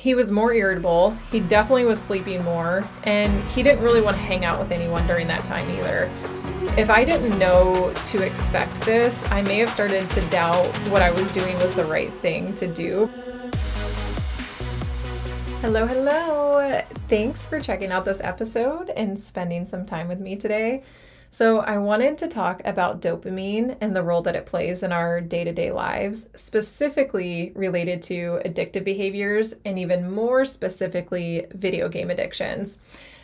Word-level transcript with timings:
he 0.00 0.14
was 0.14 0.30
more 0.30 0.54
irritable. 0.54 1.10
He 1.30 1.40
definitely 1.40 1.84
was 1.84 2.00
sleeping 2.00 2.42
more, 2.42 2.88
and 3.04 3.44
he 3.50 3.62
didn't 3.62 3.84
really 3.84 4.00
want 4.00 4.16
to 4.16 4.22
hang 4.22 4.46
out 4.46 4.58
with 4.58 4.72
anyone 4.72 5.06
during 5.06 5.26
that 5.26 5.44
time 5.44 5.68
either. 5.68 6.10
If 6.78 6.88
I 6.88 7.04
didn't 7.04 7.38
know 7.38 7.92
to 8.06 8.22
expect 8.22 8.80
this, 8.80 9.22
I 9.30 9.42
may 9.42 9.58
have 9.58 9.68
started 9.68 10.08
to 10.08 10.22
doubt 10.30 10.64
what 10.88 11.02
I 11.02 11.10
was 11.10 11.30
doing 11.34 11.54
was 11.58 11.74
the 11.74 11.84
right 11.84 12.10
thing 12.10 12.54
to 12.54 12.66
do. 12.66 13.10
Hello, 15.60 15.86
hello. 15.86 16.80
Thanks 17.10 17.46
for 17.46 17.60
checking 17.60 17.92
out 17.92 18.06
this 18.06 18.22
episode 18.22 18.88
and 18.88 19.18
spending 19.18 19.66
some 19.66 19.84
time 19.84 20.08
with 20.08 20.18
me 20.18 20.34
today. 20.34 20.82
So, 21.32 21.60
I 21.60 21.78
wanted 21.78 22.18
to 22.18 22.28
talk 22.28 22.60
about 22.64 23.00
dopamine 23.00 23.76
and 23.80 23.94
the 23.94 24.02
role 24.02 24.20
that 24.22 24.34
it 24.34 24.46
plays 24.46 24.82
in 24.82 24.90
our 24.90 25.20
day 25.20 25.44
to 25.44 25.52
day 25.52 25.70
lives, 25.70 26.26
specifically 26.34 27.52
related 27.54 28.02
to 28.02 28.40
addictive 28.44 28.82
behaviors 28.82 29.54
and 29.64 29.78
even 29.78 30.10
more 30.10 30.44
specifically, 30.44 31.46
video 31.52 31.88
game 31.88 32.10
addictions. 32.10 32.80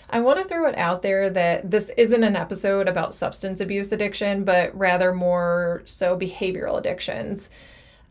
I 0.08 0.20
want 0.20 0.38
to 0.38 0.44
throw 0.44 0.68
it 0.68 0.78
out 0.78 1.02
there 1.02 1.28
that 1.30 1.68
this 1.68 1.90
isn't 1.96 2.22
an 2.22 2.36
episode 2.36 2.86
about 2.86 3.12
substance 3.12 3.60
abuse 3.60 3.90
addiction, 3.90 4.44
but 4.44 4.76
rather 4.78 5.12
more 5.12 5.82
so 5.84 6.16
behavioral 6.16 6.78
addictions. 6.78 7.50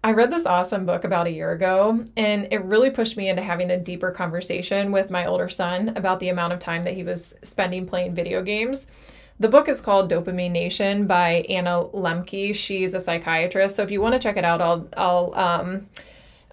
I 0.03 0.11
read 0.11 0.29
this 0.29 0.45
awesome 0.45 0.85
book 0.85 1.05
about 1.05 1.27
a 1.27 1.31
year 1.31 1.53
ago, 1.53 2.03
and 2.17 2.49
it 2.51 2.65
really 2.65 2.91
pushed 2.91 3.15
me 3.15 3.29
into 3.29 3.41
having 3.41 3.71
a 3.71 3.79
deeper 3.79 4.11
conversation 4.11 4.91
with 4.91 5.09
my 5.09 5.25
older 5.25 5.47
son 5.47 5.93
about 5.95 6.19
the 6.19 6.29
amount 6.29 6.51
of 6.51 6.59
time 6.59 6.83
that 6.83 6.95
he 6.95 7.03
was 7.03 7.33
spending 7.43 7.87
playing 7.87 8.13
video 8.13 8.43
games. 8.43 8.85
The 9.37 9.49
book 9.49 9.67
is 9.67 9.81
called 9.81 10.09
Dopamine 10.09 10.51
Nation 10.51 11.07
by 11.07 11.45
Anna 11.49 11.83
Lembke. 11.93 12.55
She's 12.55 12.93
a 12.93 13.01
psychiatrist. 13.01 13.75
So 13.75 13.83
if 13.83 13.91
you 13.91 13.99
want 13.99 14.13
to 14.13 14.19
check 14.19 14.37
it 14.37 14.45
out, 14.45 14.61
I'll 14.61 14.87
I'll 14.95 15.33
um 15.35 15.87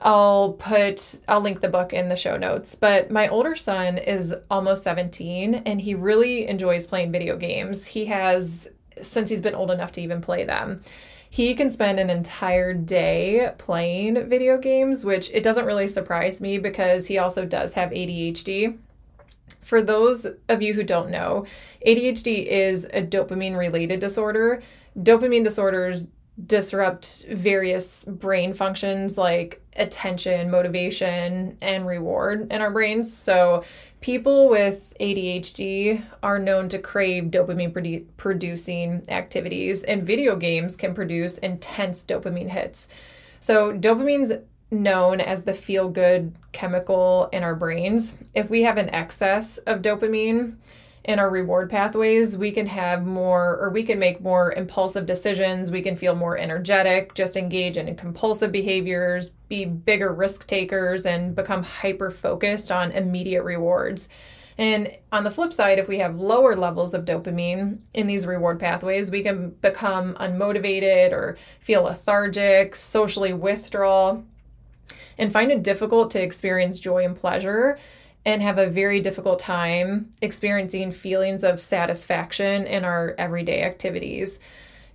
I'll 0.01 0.55
put 0.55 1.21
I'll 1.29 1.41
link 1.41 1.61
the 1.61 1.69
book 1.69 1.93
in 1.93 2.09
the 2.09 2.17
show 2.17 2.37
notes. 2.37 2.75
But 2.75 3.11
my 3.11 3.29
older 3.29 3.55
son 3.55 3.99
is 3.99 4.35
almost 4.51 4.83
17 4.83 5.55
and 5.55 5.81
he 5.81 5.95
really 5.95 6.49
enjoys 6.49 6.87
playing 6.87 7.13
video 7.13 7.37
games. 7.37 7.87
He 7.87 8.07
has 8.07 8.69
since 9.01 9.31
he's 9.31 9.41
been 9.41 9.55
old 9.55 9.71
enough 9.71 9.93
to 9.93 10.01
even 10.01 10.21
play 10.21 10.45
them. 10.45 10.83
He 11.31 11.55
can 11.55 11.71
spend 11.71 11.99
an 11.99 12.11
entire 12.11 12.75
day 12.75 13.53
playing 13.59 14.29
video 14.29 14.59
games, 14.59 15.05
which 15.05 15.31
it 15.31 15.43
doesn't 15.43 15.65
really 15.65 15.87
surprise 15.87 16.41
me 16.41 16.59
because 16.59 17.07
he 17.07 17.17
also 17.17 17.47
does 17.47 17.75
have 17.75 17.91
ADHD. 17.91 18.77
For 19.61 19.83
those 19.83 20.27
of 20.49 20.63
you 20.63 20.75
who 20.75 20.83
don't 20.83 21.11
know, 21.11 21.47
ADHD 21.87 22.47
is 22.47 22.85
a 22.87 23.03
dopamine 23.03 23.57
related 23.57 24.01
disorder. 24.01 24.63
Dopamine 24.99 25.45
disorders 25.45 26.09
disrupt 26.47 27.27
various 27.31 28.05
brain 28.05 28.55
functions 28.55 29.19
like 29.19 29.61
attention, 29.77 30.51
motivation, 30.51 31.57
and 31.61 31.87
reward 31.87 32.51
in 32.51 32.61
our 32.61 32.71
brains. 32.71 33.15
So, 33.15 33.65
people 34.01 34.49
with 34.49 34.95
ADHD 34.99 36.05
are 36.23 36.39
known 36.39 36.69
to 36.71 36.79
crave 36.79 37.25
dopamine 37.25 37.73
produ- 37.73 38.07
producing 38.17 39.03
activities, 39.09 39.83
and 39.83 40.07
video 40.07 40.37
games 40.37 40.75
can 40.77 40.95
produce 40.95 41.39
intense 41.39 42.05
dopamine 42.05 42.49
hits. 42.49 42.89
So, 43.41 43.73
dopamine's 43.73 44.33
known 44.73 45.21
as 45.21 45.43
the 45.43 45.55
feel 45.55 45.89
good 45.89 46.35
chemical 46.53 47.29
in 47.33 47.43
our 47.43 47.55
brains. 47.55 48.13
If 48.35 48.49
we 48.51 48.63
have 48.63 48.79
an 48.79 48.89
excess 48.91 49.59
of 49.59 49.83
dopamine 49.83 50.57
in 51.05 51.19
our 51.19 51.29
reward 51.29 51.69
pathways, 51.69 52.39
we 52.39 52.53
can 52.53 52.67
have 52.67 53.05
more 53.05 53.59
or 53.61 53.71
we 53.71 53.83
can 53.83 53.99
make 53.99 54.21
more 54.21 54.53
impulsive 54.53 55.05
decisions. 55.05 55.71
We 55.71 55.83
can 55.83 55.97
feel 55.97 56.15
more 56.15 56.39
energetic, 56.39 57.15
just 57.15 57.37
engage 57.37 57.77
in 57.77 57.95
compulsive 57.97 58.53
behaviors, 58.53 59.31
be 59.49 59.65
bigger 59.65 60.13
risk 60.15 60.47
takers, 60.47 61.05
and 61.05 61.35
become 61.35 61.63
hyper 61.63 62.11
focused 62.11 62.73
on 62.73 62.93
immediate 62.93 63.43
rewards. 63.43 64.09
And 64.59 64.97
on 65.11 65.25
the 65.25 65.31
flip 65.31 65.53
side, 65.53 65.79
if 65.79 65.89
we 65.89 65.99
have 65.99 66.17
lower 66.17 66.55
levels 66.55 66.95
of 66.95 67.05
dopamine 67.05 67.79
in 67.95 68.07
these 68.07 68.27
reward 68.27 68.61
pathways, 68.61 69.11
we 69.11 69.23
can 69.23 69.51
become 69.61 70.15
unmotivated 70.15 71.13
or 71.13 71.37
feel 71.61 71.83
lethargic, 71.83 72.75
socially 72.75 73.33
withdraw, 73.33 74.21
and 75.19 75.33
find 75.33 75.51
it 75.51 75.63
difficult 75.63 76.11
to 76.13 76.23
experience 76.23 76.79
joy 76.79 77.05
and 77.05 77.17
pleasure 77.17 77.77
and 78.25 78.41
have 78.41 78.59
a 78.59 78.69
very 78.69 79.01
difficult 79.01 79.39
time 79.39 80.11
experiencing 80.21 80.93
feelings 80.93 81.43
of 81.43 81.61
satisfaction 81.61 82.67
in 82.67 82.85
our 82.85 83.15
everyday 83.19 83.63
activities. 83.63 84.39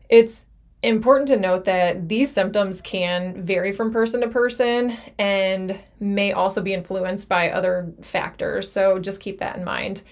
It's 0.10 0.46
important 0.84 1.28
to 1.28 1.38
note 1.38 1.66
that 1.66 2.08
these 2.08 2.32
symptoms 2.32 2.82
can 2.82 3.44
vary 3.44 3.72
from 3.72 3.92
person 3.92 4.22
to 4.22 4.28
person 4.28 4.96
and 5.18 5.78
may 6.00 6.32
also 6.32 6.62
be 6.62 6.74
influenced 6.74 7.28
by 7.28 7.50
other 7.50 7.92
factors. 8.02 8.72
So 8.72 9.00
just 9.00 9.20
keep 9.20 9.40
that 9.40 9.58
in 9.58 9.64
mind. 9.64 10.04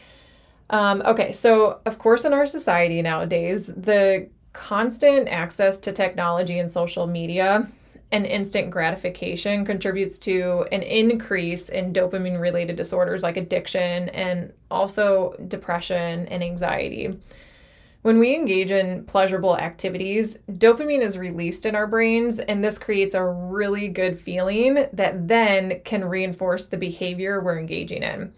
Um, 0.72 1.04
okay, 1.06 1.32
so 1.32 1.80
of 1.86 2.00
course, 2.00 2.26
in 2.26 2.34
our 2.34 2.48
society 2.48 3.02
nowadays, 3.02 3.68
the 3.68 4.28
constant 4.54 5.28
access 5.28 5.80
to 5.80 5.92
technology 5.92 6.60
and 6.60 6.72
social 6.72 7.06
media 7.06 7.68
and 8.12 8.26
instant 8.26 8.70
gratification 8.70 9.66
contributes 9.66 10.20
to 10.20 10.66
an 10.72 10.84
increase 10.84 11.70
in 11.70 11.92
dopamine 11.94 12.40
related 12.40 12.76
disorders 12.76 13.24
like 13.24 13.38
addiction 13.38 14.10
and 14.10 14.54
also 14.70 15.36
depression 15.48 16.28
and 16.28 16.44
anxiety. 16.44 17.18
When 18.04 18.20
we 18.20 18.36
engage 18.36 18.70
in 18.70 19.06
pleasurable 19.06 19.58
activities, 19.58 20.38
dopamine 20.48 21.02
is 21.02 21.18
released 21.18 21.66
in 21.66 21.74
our 21.74 21.88
brains, 21.88 22.38
and 22.38 22.64
this 22.64 22.78
creates 22.78 23.16
a 23.16 23.26
really 23.26 23.88
good 23.88 24.20
feeling 24.20 24.86
that 24.94 25.28
then 25.28 25.82
can 25.84 26.06
reinforce 26.06 26.66
the 26.66 26.78
behavior 26.78 27.42
we're 27.42 27.58
engaging 27.58 28.04
in. 28.04 28.32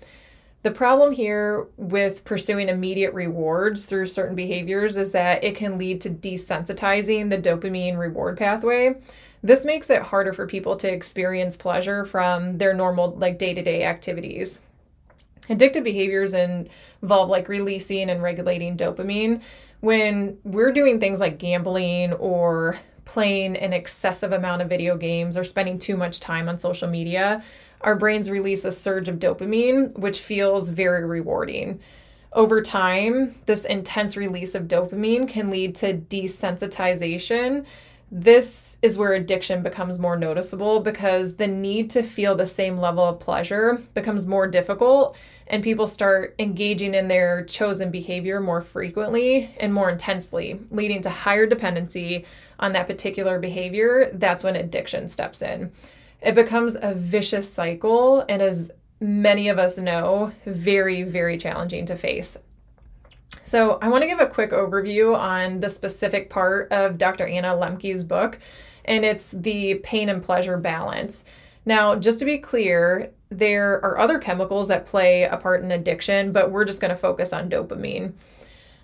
The 0.63 0.71
problem 0.71 1.11
here 1.11 1.67
with 1.75 2.23
pursuing 2.23 2.69
immediate 2.69 3.13
rewards 3.13 3.85
through 3.85 4.05
certain 4.05 4.35
behaviors 4.35 4.95
is 4.95 5.11
that 5.11 5.43
it 5.43 5.55
can 5.55 5.77
lead 5.77 5.99
to 6.01 6.09
desensitizing 6.09 7.29
the 7.29 7.37
dopamine 7.37 7.97
reward 7.97 8.37
pathway, 8.37 8.95
this 9.43 9.65
makes 9.65 9.89
it 9.89 10.01
harder 10.01 10.33
for 10.33 10.47
people 10.47 10.75
to 10.77 10.91
experience 10.91 11.57
pleasure 11.57 12.05
from 12.05 12.57
their 12.57 12.73
normal, 12.73 13.15
like 13.15 13.37
day 13.37 13.53
to 13.53 13.61
day 13.61 13.83
activities. 13.83 14.59
Addictive 15.49 15.83
behaviors 15.83 16.33
involve 16.33 17.29
like 17.29 17.47
releasing 17.47 18.09
and 18.09 18.21
regulating 18.21 18.75
dopamine. 18.75 19.41
When 19.79 20.37
we're 20.43 20.71
doing 20.71 20.99
things 20.99 21.19
like 21.19 21.37
gambling 21.37 22.13
or 22.13 22.77
playing 23.05 23.55
an 23.55 23.71
excessive 23.71 24.33
amount 24.33 24.61
of 24.61 24.69
video 24.69 24.97
games 24.97 25.37
or 25.37 25.43
spending 25.43 25.79
too 25.79 25.95
much 25.95 26.19
time 26.19 26.49
on 26.49 26.59
social 26.59 26.89
media, 26.89 27.41
our 27.81 27.95
brains 27.95 28.29
release 28.29 28.65
a 28.65 28.71
surge 28.71 29.07
of 29.07 29.19
dopamine, 29.19 29.97
which 29.97 30.19
feels 30.21 30.69
very 30.69 31.05
rewarding. 31.05 31.79
Over 32.33 32.61
time, 32.61 33.35
this 33.45 33.63
intense 33.63 34.17
release 34.17 34.55
of 34.55 34.63
dopamine 34.63 35.29
can 35.29 35.49
lead 35.49 35.75
to 35.77 35.95
desensitization, 35.95 37.65
this 38.09 38.77
is 38.81 38.97
where 38.97 39.13
addiction 39.13 39.63
becomes 39.63 39.99
more 39.99 40.15
noticeable 40.15 40.79
because 40.79 41.35
the 41.35 41.47
need 41.47 41.89
to 41.89 42.03
feel 42.03 42.35
the 42.35 42.45
same 42.45 42.77
level 42.77 43.03
of 43.03 43.19
pleasure 43.19 43.81
becomes 43.93 44.25
more 44.25 44.47
difficult 44.47 45.17
and 45.47 45.63
people 45.63 45.87
start 45.87 46.33
engaging 46.39 46.93
in 46.93 47.09
their 47.09 47.43
chosen 47.45 47.91
behavior 47.91 48.39
more 48.39 48.61
frequently 48.61 49.53
and 49.59 49.73
more 49.73 49.89
intensely, 49.89 50.59
leading 50.71 51.01
to 51.01 51.09
higher 51.09 51.45
dependency 51.45 52.25
on 52.59 52.73
that 52.73 52.87
particular 52.87 53.39
behavior. 53.39 54.09
That's 54.13 54.43
when 54.43 54.55
addiction 54.55 55.07
steps 55.09 55.41
in. 55.41 55.71
It 56.21 56.35
becomes 56.35 56.77
a 56.81 56.93
vicious 56.93 57.51
cycle 57.51 58.25
and 58.29 58.41
as 58.41 58.71
many 58.99 59.49
of 59.49 59.59
us 59.59 59.77
know, 59.77 60.31
very, 60.45 61.03
very 61.03 61.37
challenging 61.37 61.85
to 61.85 61.95
face. 61.95 62.37
So, 63.47 63.79
I 63.81 63.87
want 63.87 64.01
to 64.01 64.09
give 64.09 64.19
a 64.19 64.27
quick 64.27 64.51
overview 64.51 65.17
on 65.17 65.61
the 65.61 65.69
specific 65.69 66.29
part 66.29 66.69
of 66.69 66.97
Dr. 66.97 67.25
Anna 67.25 67.55
Lembke's 67.55 68.03
book, 68.03 68.39
and 68.83 69.05
it's 69.05 69.31
the 69.31 69.75
pain 69.85 70.09
and 70.09 70.21
pleasure 70.21 70.57
balance. 70.57 71.23
Now, 71.65 71.95
just 71.95 72.19
to 72.19 72.25
be 72.25 72.39
clear, 72.39 73.13
there 73.29 73.75
are 73.85 73.99
other 73.99 74.19
chemicals 74.19 74.67
that 74.67 74.85
play 74.85 75.23
a 75.23 75.37
part 75.37 75.63
in 75.63 75.71
addiction, 75.71 76.33
but 76.33 76.51
we're 76.51 76.65
just 76.65 76.81
going 76.81 76.89
to 76.91 76.97
focus 76.97 77.31
on 77.31 77.49
dopamine. 77.49 78.11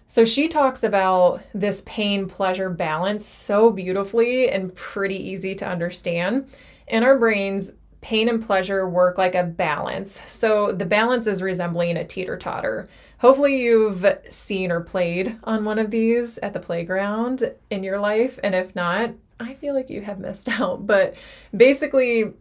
So, 0.07 0.23
she 0.23 0.47
talks 0.47 0.81
about 0.81 1.43
this 1.53 1.83
pain 1.85 2.29
pleasure 2.29 2.69
balance 2.69 3.25
so 3.25 3.69
beautifully 3.69 4.49
and 4.49 4.73
pretty 4.75 5.17
easy 5.17 5.55
to 5.55 5.67
understand. 5.67 6.49
In 6.87 7.03
our 7.03 7.19
brains, 7.19 7.71
pain 7.99 8.29
and 8.29 8.41
pleasure 8.41 8.87
work 8.87 9.17
like 9.17 9.35
a 9.35 9.43
balance. 9.43 10.21
So, 10.25 10.71
the 10.71 10.85
balance 10.85 11.27
is 11.27 11.41
resembling 11.41 11.97
a 11.97 12.05
teeter 12.05 12.37
totter. 12.37 12.87
Hopefully, 13.23 13.61
you've 13.61 14.05
seen 14.29 14.69
or 14.69 14.81
played 14.81 15.39
on 15.45 15.63
one 15.63 15.79
of 15.79 15.91
these 15.91 16.37
at 16.39 16.51
the 16.51 16.59
playground 16.59 17.53
in 17.69 17.81
your 17.81 17.97
life. 17.97 18.37
And 18.43 18.53
if 18.53 18.75
not, 18.75 19.11
I 19.39 19.53
feel 19.53 19.73
like 19.73 19.89
you 19.89 20.01
have 20.01 20.19
missed 20.19 20.49
out. 20.59 20.85
But 20.85 21.15
basically, 21.55 22.33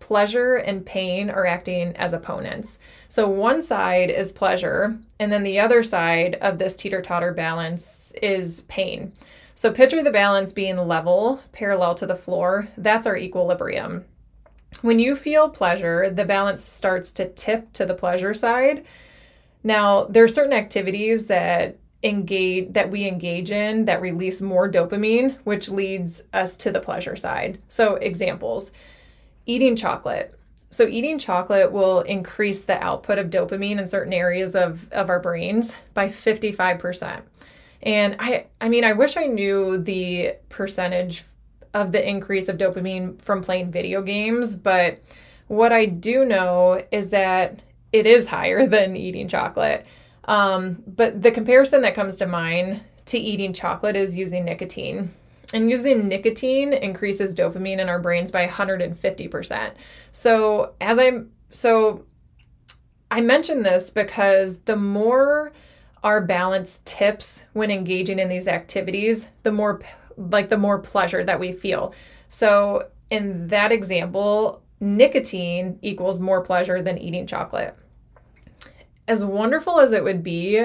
pleasure 0.00 0.56
and 0.56 0.84
pain 0.84 1.30
are 1.30 1.46
acting 1.46 1.96
as 1.96 2.12
opponents. 2.12 2.80
So, 3.08 3.28
one 3.28 3.62
side 3.62 4.10
is 4.10 4.32
pleasure, 4.32 4.98
and 5.20 5.30
then 5.30 5.44
the 5.44 5.60
other 5.60 5.84
side 5.84 6.34
of 6.40 6.58
this 6.58 6.74
teeter 6.74 7.00
totter 7.00 7.32
balance 7.32 8.12
is 8.20 8.62
pain. 8.62 9.12
So, 9.54 9.70
picture 9.70 10.02
the 10.02 10.10
balance 10.10 10.52
being 10.52 10.76
level, 10.76 11.40
parallel 11.52 11.94
to 11.94 12.06
the 12.06 12.16
floor. 12.16 12.66
That's 12.76 13.06
our 13.06 13.16
equilibrium. 13.16 14.04
When 14.82 14.98
you 14.98 15.14
feel 15.14 15.48
pleasure, 15.48 16.10
the 16.10 16.24
balance 16.24 16.64
starts 16.64 17.12
to 17.12 17.28
tip 17.28 17.72
to 17.74 17.86
the 17.86 17.94
pleasure 17.94 18.34
side. 18.34 18.84
Now, 19.62 20.04
there 20.04 20.24
are 20.24 20.28
certain 20.28 20.52
activities 20.52 21.26
that 21.26 21.78
engage 22.02 22.72
that 22.72 22.90
we 22.90 23.06
engage 23.06 23.50
in 23.50 23.84
that 23.84 24.00
release 24.00 24.40
more 24.40 24.70
dopamine, 24.70 25.36
which 25.44 25.68
leads 25.68 26.22
us 26.32 26.56
to 26.56 26.70
the 26.70 26.80
pleasure 26.80 27.16
side. 27.16 27.58
So, 27.68 27.96
examples 27.96 28.72
eating 29.46 29.76
chocolate. 29.76 30.34
So, 30.70 30.86
eating 30.86 31.18
chocolate 31.18 31.72
will 31.72 32.00
increase 32.02 32.60
the 32.60 32.82
output 32.82 33.18
of 33.18 33.28
dopamine 33.28 33.78
in 33.78 33.86
certain 33.86 34.12
areas 34.12 34.54
of, 34.54 34.90
of 34.92 35.10
our 35.10 35.20
brains 35.20 35.74
by 35.92 36.06
55%. 36.06 37.22
And 37.82 38.16
I, 38.18 38.46
I 38.60 38.68
mean, 38.68 38.84
I 38.84 38.92
wish 38.92 39.16
I 39.16 39.24
knew 39.24 39.78
the 39.78 40.34
percentage 40.48 41.24
of 41.72 41.92
the 41.92 42.06
increase 42.06 42.48
of 42.48 42.58
dopamine 42.58 43.20
from 43.22 43.42
playing 43.42 43.70
video 43.70 44.02
games, 44.02 44.56
but 44.56 45.00
what 45.46 45.72
I 45.72 45.86
do 45.86 46.24
know 46.24 46.84
is 46.90 47.10
that 47.10 47.60
it 47.92 48.06
is 48.06 48.26
higher 48.26 48.66
than 48.66 48.96
eating 48.96 49.28
chocolate. 49.28 49.86
Um, 50.24 50.82
but 50.86 51.22
the 51.22 51.30
comparison 51.30 51.82
that 51.82 51.94
comes 51.94 52.16
to 52.16 52.26
mind 52.26 52.82
to 53.06 53.18
eating 53.18 53.52
chocolate 53.52 53.96
is 53.96 54.16
using 54.16 54.44
nicotine. 54.44 55.12
And 55.52 55.68
using 55.68 56.06
nicotine 56.06 56.72
increases 56.72 57.34
dopamine 57.34 57.78
in 57.78 57.88
our 57.88 57.98
brains 57.98 58.30
by 58.30 58.46
150%. 58.46 59.72
So, 60.12 60.74
as 60.80 60.98
I'm 60.98 61.32
so 61.50 62.04
I 63.10 63.20
mention 63.20 63.64
this 63.64 63.90
because 63.90 64.58
the 64.60 64.76
more 64.76 65.52
our 66.04 66.20
balance 66.20 66.80
tips 66.84 67.44
when 67.52 67.70
engaging 67.70 68.18
in 68.18 68.28
these 68.28 68.46
activities, 68.46 69.26
the 69.42 69.52
more 69.52 69.80
like 70.16 70.48
the 70.48 70.56
more 70.56 70.78
pleasure 70.78 71.24
that 71.24 71.40
we 71.40 71.52
feel. 71.52 71.94
So, 72.28 72.88
in 73.10 73.48
that 73.48 73.72
example, 73.72 74.62
nicotine 74.80 75.78
equals 75.82 76.18
more 76.18 76.42
pleasure 76.42 76.80
than 76.82 76.98
eating 76.98 77.26
chocolate 77.26 77.76
as 79.10 79.24
wonderful 79.24 79.80
as 79.80 79.90
it 79.90 80.04
would 80.04 80.22
be, 80.22 80.64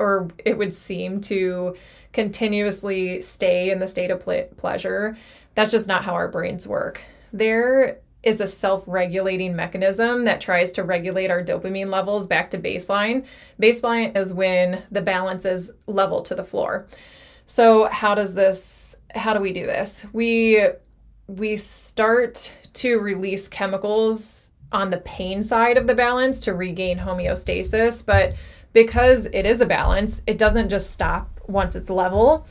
or 0.00 0.28
it 0.44 0.58
would 0.58 0.74
seem 0.74 1.20
to 1.20 1.76
continuously 2.12 3.22
stay 3.22 3.70
in 3.70 3.78
the 3.78 3.86
state 3.86 4.10
of 4.10 4.18
ple- 4.18 4.48
pleasure, 4.56 5.14
that's 5.54 5.70
just 5.70 5.86
not 5.86 6.02
how 6.02 6.12
our 6.12 6.26
brains 6.26 6.66
work. 6.66 7.00
There 7.32 8.00
is 8.24 8.40
a 8.40 8.48
self 8.48 8.82
regulating 8.88 9.54
mechanism 9.54 10.24
that 10.24 10.40
tries 10.40 10.72
to 10.72 10.82
regulate 10.82 11.30
our 11.30 11.40
dopamine 11.40 11.88
levels 11.88 12.26
back 12.26 12.50
to 12.50 12.58
baseline. 12.58 13.26
Baseline 13.62 14.16
is 14.16 14.34
when 14.34 14.82
the 14.90 15.02
balance 15.02 15.44
is 15.44 15.70
level 15.86 16.20
to 16.22 16.34
the 16.34 16.44
floor. 16.44 16.86
So, 17.46 17.84
how 17.84 18.16
does 18.16 18.34
this, 18.34 18.96
how 19.14 19.34
do 19.34 19.40
we 19.40 19.52
do 19.52 19.66
this? 19.66 20.04
We, 20.12 20.66
we 21.26 21.56
start 21.56 22.52
to 22.74 22.98
release 22.98 23.48
chemicals 23.48 24.50
on 24.72 24.90
the 24.90 24.98
pain 24.98 25.42
side 25.42 25.78
of 25.78 25.86
the 25.86 25.94
balance 25.94 26.40
to 26.40 26.54
regain 26.54 26.98
homeostasis. 26.98 28.04
But 28.04 28.34
because 28.72 29.26
it 29.26 29.46
is 29.46 29.60
a 29.60 29.66
balance, 29.66 30.20
it 30.26 30.36
doesn't 30.36 30.68
just 30.68 30.90
stop 30.90 31.40
once 31.46 31.76
it's 31.76 31.90
level, 31.90 32.46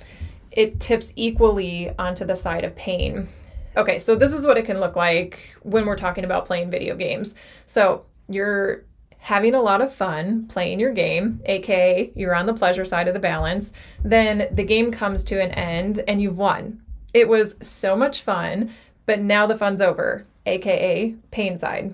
it 0.52 0.80
tips 0.80 1.12
equally 1.16 1.92
onto 2.00 2.26
the 2.26 2.36
side 2.36 2.64
of 2.64 2.76
pain. 2.76 3.28
Okay, 3.76 4.00
so 4.00 4.16
this 4.16 4.32
is 4.32 4.46
what 4.46 4.58
it 4.58 4.66
can 4.66 4.80
look 4.80 4.96
like 4.96 5.56
when 5.64 5.86
we're 5.86 5.96
talking 5.96 6.24
about 6.24 6.46
playing 6.46 6.70
video 6.70 6.96
games. 6.96 7.34
So 7.66 8.06
you're 8.30 8.86
having 9.18 9.56
a 9.56 9.62
lot 9.62 9.82
of 9.82 9.94
fun 9.94 10.46
playing 10.48 10.80
your 10.80 10.92
game, 10.92 11.42
aka 11.46 12.12
you're 12.16 12.36
on 12.36 12.46
the 12.46 12.54
pleasure 12.54 12.86
side 12.86 13.08
of 13.08 13.14
the 13.14 13.20
balance. 13.20 13.72
Then 14.04 14.48
the 14.52 14.64
game 14.64 14.92
comes 14.92 15.24
to 15.26 15.42
an 15.42 15.52
end 15.52 16.04
and 16.08 16.22
you've 16.22 16.38
won. 16.38 16.83
It 17.14 17.28
was 17.28 17.56
so 17.62 17.96
much 17.96 18.22
fun, 18.22 18.72
but 19.06 19.20
now 19.20 19.46
the 19.46 19.58
fun's 19.58 19.82
over, 19.82 20.26
aka 20.46 21.16
pain 21.32 21.58
side. 21.58 21.94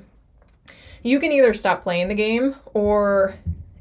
You 1.04 1.20
can 1.20 1.32
either 1.32 1.54
stop 1.54 1.84
playing 1.84 2.08
the 2.08 2.16
game 2.16 2.56
or 2.74 3.36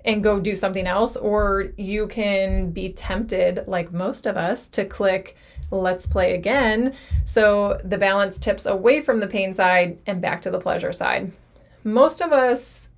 and 0.04 0.22
go 0.22 0.40
do 0.40 0.54
something 0.54 0.86
else 0.86 1.16
or 1.16 1.68
you 1.76 2.06
can 2.06 2.70
be 2.70 2.92
tempted 2.92 3.64
like 3.66 3.92
most 3.92 4.26
of 4.26 4.36
us 4.36 4.68
to 4.68 4.84
click 4.84 5.36
let's 5.70 6.06
play 6.06 6.34
again 6.34 6.94
so 7.26 7.78
the 7.84 7.98
balance 7.98 8.38
tips 8.38 8.64
away 8.64 9.02
from 9.02 9.20
the 9.20 9.26
pain 9.26 9.52
side 9.52 9.98
and 10.06 10.22
back 10.22 10.40
to 10.40 10.50
the 10.50 10.60
pleasure 10.60 10.92
side. 10.92 11.30
Most 11.84 12.22
of 12.22 12.32
us 12.32 12.88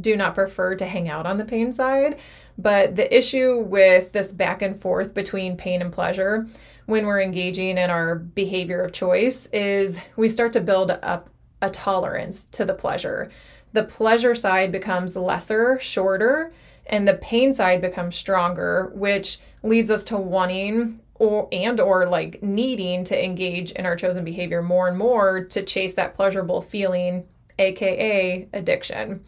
do 0.00 0.16
not 0.16 0.34
prefer 0.34 0.74
to 0.76 0.86
hang 0.86 1.08
out 1.08 1.26
on 1.26 1.36
the 1.36 1.44
pain 1.44 1.72
side 1.72 2.20
but 2.56 2.96
the 2.96 3.16
issue 3.16 3.58
with 3.58 4.12
this 4.12 4.30
back 4.30 4.62
and 4.62 4.80
forth 4.80 5.14
between 5.14 5.56
pain 5.56 5.82
and 5.82 5.92
pleasure 5.92 6.46
when 6.86 7.06
we're 7.06 7.20
engaging 7.20 7.78
in 7.78 7.90
our 7.90 8.16
behavior 8.16 8.82
of 8.82 8.92
choice 8.92 9.46
is 9.46 9.98
we 10.16 10.28
start 10.28 10.52
to 10.52 10.60
build 10.60 10.90
up 10.90 11.30
a 11.60 11.70
tolerance 11.70 12.44
to 12.44 12.64
the 12.64 12.74
pleasure 12.74 13.30
the 13.72 13.84
pleasure 13.84 14.34
side 14.34 14.70
becomes 14.70 15.16
lesser, 15.16 15.78
shorter, 15.80 16.50
and 16.86 17.08
the 17.08 17.14
pain 17.14 17.54
side 17.54 17.80
becomes 17.80 18.16
stronger, 18.16 18.92
which 18.94 19.38
leads 19.62 19.90
us 19.90 20.04
to 20.04 20.16
wanting 20.16 21.00
or 21.14 21.48
and 21.52 21.80
or 21.80 22.06
like 22.06 22.42
needing 22.42 23.04
to 23.04 23.24
engage 23.24 23.70
in 23.72 23.86
our 23.86 23.96
chosen 23.96 24.24
behavior 24.24 24.62
more 24.62 24.88
and 24.88 24.98
more 24.98 25.44
to 25.44 25.62
chase 25.62 25.94
that 25.94 26.14
pleasurable 26.14 26.60
feeling, 26.60 27.24
aka 27.58 28.48
addiction. 28.52 29.22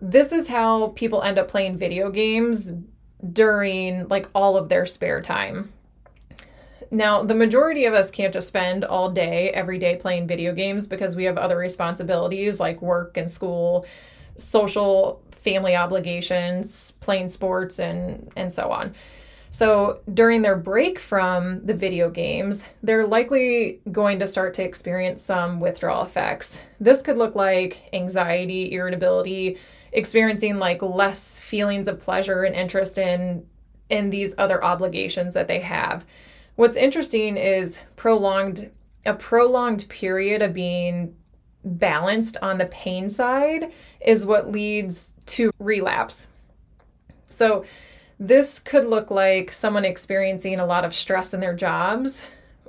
This 0.00 0.32
is 0.32 0.48
how 0.48 0.88
people 0.88 1.22
end 1.22 1.38
up 1.38 1.48
playing 1.48 1.76
video 1.76 2.10
games 2.10 2.72
during 3.32 4.08
like 4.08 4.28
all 4.34 4.56
of 4.56 4.68
their 4.68 4.86
spare 4.86 5.20
time. 5.20 5.72
Now, 6.90 7.22
the 7.22 7.34
majority 7.34 7.84
of 7.84 7.94
us 7.94 8.10
can't 8.10 8.32
just 8.32 8.48
spend 8.48 8.84
all 8.84 9.10
day, 9.10 9.50
every 9.50 9.78
day 9.78 9.96
playing 9.96 10.26
video 10.26 10.52
games 10.52 10.86
because 10.86 11.14
we 11.14 11.24
have 11.24 11.38
other 11.38 11.56
responsibilities 11.56 12.58
like 12.58 12.82
work 12.82 13.16
and 13.16 13.30
school, 13.30 13.86
social, 14.36 15.22
family 15.30 15.76
obligations, 15.76 16.92
playing 17.00 17.28
sports, 17.28 17.78
and, 17.78 18.30
and 18.36 18.52
so 18.52 18.70
on. 18.70 18.94
So, 19.52 20.00
during 20.14 20.42
their 20.42 20.56
break 20.56 20.98
from 20.98 21.64
the 21.66 21.74
video 21.74 22.08
games, 22.08 22.64
they're 22.84 23.06
likely 23.06 23.80
going 23.90 24.20
to 24.20 24.26
start 24.26 24.54
to 24.54 24.62
experience 24.62 25.22
some 25.22 25.58
withdrawal 25.58 26.04
effects. 26.04 26.60
This 26.78 27.02
could 27.02 27.18
look 27.18 27.34
like 27.34 27.88
anxiety, 27.92 28.72
irritability, 28.72 29.58
experiencing 29.92 30.58
like 30.58 30.82
less 30.82 31.40
feelings 31.40 31.88
of 31.88 31.98
pleasure 32.00 32.44
and 32.44 32.54
interest 32.54 32.98
in 32.98 33.44
in 33.88 34.10
these 34.10 34.36
other 34.38 34.64
obligations 34.64 35.34
that 35.34 35.48
they 35.48 35.58
have. 35.58 36.04
What's 36.56 36.76
interesting 36.76 37.36
is 37.36 37.80
prolonged 37.96 38.70
a 39.06 39.14
prolonged 39.14 39.88
period 39.88 40.42
of 40.42 40.52
being 40.52 41.14
balanced 41.64 42.36
on 42.42 42.58
the 42.58 42.66
pain 42.66 43.10
side 43.10 43.72
is 44.00 44.26
what 44.26 44.50
leads 44.50 45.14
to 45.26 45.50
relapse. 45.58 46.26
So 47.24 47.64
this 48.18 48.58
could 48.58 48.84
look 48.84 49.10
like 49.10 49.52
someone 49.52 49.84
experiencing 49.84 50.58
a 50.58 50.66
lot 50.66 50.84
of 50.84 50.94
stress 50.94 51.32
in 51.32 51.40
their 51.40 51.54
jobs 51.54 52.22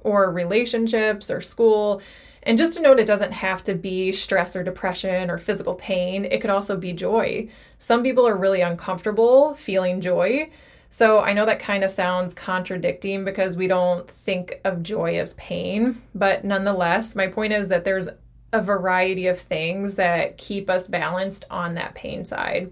or 0.04 0.32
relationships 0.32 1.30
or 1.30 1.42
school. 1.42 2.02
And 2.44 2.58
just 2.58 2.74
to 2.74 2.82
note, 2.82 3.00
it 3.00 3.06
doesn't 3.06 3.34
have 3.34 3.62
to 3.64 3.76
be 3.76 4.12
stress 4.12 4.56
or 4.56 4.64
depression 4.64 5.30
or 5.30 5.38
physical 5.38 5.76
pain. 5.76 6.26
It 6.26 6.42
could 6.42 6.50
also 6.50 6.78
be 6.78 6.94
joy. 6.94 7.50
Some 7.78 8.04
people 8.04 8.28
are 8.28 8.38
really 8.38 8.62
uncomfortable 8.62 9.54
feeling 9.54 10.02
joy. 10.02 10.50
So 10.94 11.22
I 11.22 11.32
know 11.32 11.46
that 11.46 11.60
kind 11.60 11.86
of 11.86 11.90
sounds 11.90 12.34
contradicting 12.34 13.24
because 13.24 13.56
we 13.56 13.68
don't 13.68 14.12
think 14.12 14.60
of 14.66 14.84
joy 14.84 15.18
as 15.20 15.34
pain, 15.36 16.02
but 16.14 16.44
nonetheless, 16.44 17.16
my 17.16 17.28
point 17.28 17.54
is 17.54 17.70
that 17.70 17.86
there's 17.86 18.10
a 18.52 18.62
variety 18.62 19.28
of 19.28 19.40
things 19.40 19.96
that 19.96 20.38
keep 20.38 20.70
us 20.70 20.88
balanced 20.88 21.46
on 21.50 21.76
that 21.76 21.96
pain 21.96 22.26
side. 22.26 22.72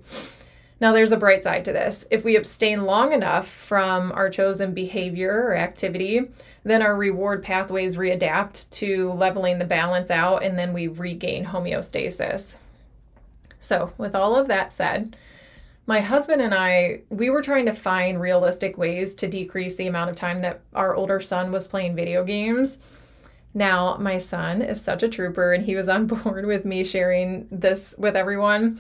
Now, 0.82 0.92
there's 0.92 1.14
a 1.14 1.18
bright 1.18 1.44
side 1.44 1.64
to 1.66 1.72
this. 1.72 2.06
If 2.12 2.26
we 2.26 2.36
abstain 2.36 2.84
long 2.84 3.14
enough 3.14 3.48
from 3.48 4.12
our 4.12 4.30
chosen 4.30 4.74
behavior 4.74 5.32
or 5.32 5.56
activity, 5.56 6.30
then 6.66 6.82
our 6.82 6.98
reward 6.98 7.42
pathways 7.42 7.96
readapt 7.96 8.70
to 8.72 9.14
leveling 9.14 9.60
the 9.60 9.66
balance 9.66 10.12
out 10.12 10.44
and 10.44 10.60
then 10.60 10.74
we 10.74 10.88
regain 10.88 11.46
homeostasis. 11.46 12.58
So, 13.62 13.94
with 13.98 14.14
all 14.14 14.36
of 14.36 14.50
that 14.50 14.74
said, 14.74 15.16
my 15.90 16.02
husband 16.02 16.40
and 16.40 16.54
I, 16.54 17.02
we 17.10 17.32
were 17.32 17.42
trying 17.42 17.66
to 17.66 17.74
find 17.74 18.22
realistic 18.22 18.78
ways 18.78 19.16
to 19.16 19.28
decrease 19.28 19.74
the 19.74 19.88
amount 19.88 20.12
of 20.12 20.16
time 20.16 20.42
that 20.42 20.62
our 20.76 20.94
older 20.94 21.20
son 21.20 21.52
was 21.52 21.68
playing 21.68 21.96
video 21.96 22.24
games. 22.24 22.78
Now, 23.56 23.98
my 23.98 24.20
son 24.20 24.62
is 24.62 24.80
such 24.80 25.02
a 25.02 25.10
trooper 25.10 25.52
and 25.52 25.66
he 25.66 25.76
was 25.76 25.90
on 25.90 26.06
board 26.24 26.46
with 26.46 26.64
me 26.64 26.84
sharing 26.84 27.48
this 27.50 27.96
with 27.98 28.16
everyone. 28.16 28.80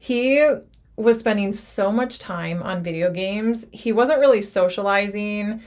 He 0.00 0.44
was 0.96 1.20
spending 1.20 1.52
so 1.52 1.92
much 1.92 2.18
time 2.18 2.60
on 2.64 2.82
video 2.82 3.12
games. 3.12 3.64
He 3.70 3.92
wasn't 3.92 4.18
really 4.18 4.42
socializing. 4.42 5.62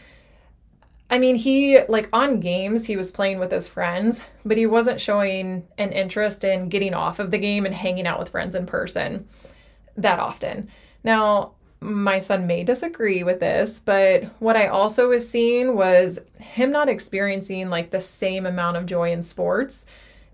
I 1.10 1.20
mean, 1.20 1.38
he, 1.38 1.80
like 1.88 2.10
on 2.12 2.42
games, 2.42 2.86
he 2.86 2.98
was 2.98 3.14
playing 3.14 3.40
with 3.40 3.54
his 3.54 3.70
friends, 3.70 4.20
but 4.44 4.58
he 4.58 4.66
wasn't 4.66 5.00
showing 5.00 5.66
an 5.78 5.94
interest 5.94 6.44
in 6.44 6.68
getting 6.68 6.94
off 6.94 7.20
of 7.20 7.32
the 7.32 7.38
game 7.38 7.66
and 7.66 7.74
hanging 7.74 8.08
out 8.08 8.20
with 8.20 8.28
friends 8.28 8.56
in 8.56 8.66
person 8.66 9.26
that 10.02 10.20
often. 10.20 10.70
Now, 11.04 11.54
my 11.80 12.20
son 12.20 12.46
may 12.46 12.64
disagree 12.64 13.24
with 13.24 13.40
this, 13.40 13.80
but 13.80 14.26
what 14.40 14.56
I 14.56 14.68
also 14.68 15.10
was 15.10 15.28
seeing 15.28 15.76
was 15.76 16.20
him 16.40 16.72
not 16.72 16.90
experiencing 16.90 17.70
like 17.70 17.90
the 17.90 18.02
same 18.02 18.46
amount 18.46 18.78
of 18.78 18.86
joy 18.86 19.12
in 19.12 19.24
sports 19.24 19.86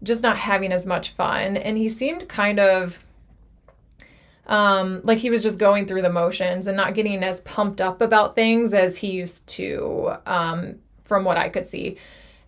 just 0.04 0.22
not 0.22 0.38
having 0.38 0.72
as 0.72 0.86
much 0.86 1.12
fun. 1.12 1.58
And 1.58 1.78
he 1.78 1.90
seemed 1.90 2.28
kind 2.28 2.60
of 2.60 3.04
um, 4.46 5.02
like 5.04 5.18
he 5.18 5.30
was 5.30 5.42
just 5.42 5.58
going 5.58 5.86
through 5.86 6.02
the 6.02 6.10
motions 6.10 6.68
and 6.68 6.78
not 6.78 6.94
getting 6.94 7.24
as 7.24 7.42
pumped 7.42 7.82
up 7.82 8.02
about 8.02 8.36
things 8.36 8.74
as 8.74 8.98
he 8.98 9.12
used 9.12 9.48
to, 9.50 10.14
um, 10.26 10.76
from 11.04 11.24
what 11.24 11.38
I 11.38 11.50
could 11.50 11.66
see 11.66 11.98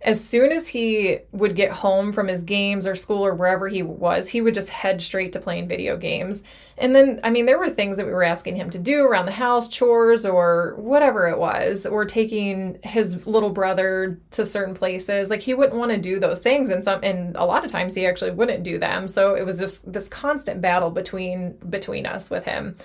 as 0.01 0.23
soon 0.23 0.53
as 0.53 0.69
he 0.69 1.19
would 1.33 1.55
get 1.55 1.71
home 1.71 2.13
from 2.13 2.29
his 2.29 2.41
games 2.41 2.87
or 2.87 2.95
school 2.95 3.25
or 3.25 3.35
wherever 3.35 3.67
he 3.67 3.83
was, 3.83 4.29
he 4.29 4.39
would 4.39 4.53
just 4.53 4.69
head 4.69 5.01
straight 5.01 5.33
to 5.33 5.41
playing 5.41 5.67
video 5.67 5.97
games. 5.97 6.41
And 6.77 6.95
then, 6.95 7.19
I 7.21 7.29
mean, 7.29 7.45
there 7.45 7.59
were 7.59 7.69
things 7.69 7.97
that 7.97 8.05
we 8.05 8.13
were 8.13 8.23
asking 8.23 8.55
him 8.55 8.69
to 8.69 8.79
do 8.79 9.01
around 9.01 9.25
the 9.25 9.33
house, 9.33 9.67
chores 9.67 10.25
or 10.25 10.75
whatever 10.77 11.27
it 11.27 11.37
was, 11.37 11.85
or 11.85 12.05
taking 12.05 12.79
his 12.81 13.27
little 13.27 13.49
brother 13.49 14.17
to 14.31 14.45
certain 14.45 14.73
places. 14.73 15.29
Like 15.29 15.41
he 15.41 15.53
wouldn't 15.53 15.77
want 15.77 15.91
to 15.91 15.97
do 15.97 16.17
those 16.17 16.39
things, 16.39 16.69
and 16.69 16.81
some, 16.81 17.03
and 17.03 17.35
a 17.35 17.43
lot 17.43 17.65
of 17.65 17.71
times 17.71 17.93
he 17.93 18.05
actually 18.05 18.31
wouldn't 18.31 18.63
do 18.63 18.79
them. 18.79 19.05
So 19.05 19.35
it 19.35 19.45
was 19.45 19.59
just 19.59 19.91
this 19.91 20.07
constant 20.07 20.61
battle 20.61 20.91
between 20.91 21.57
between 21.69 22.05
us 22.05 22.29
with 22.29 22.45
him. 22.45 22.77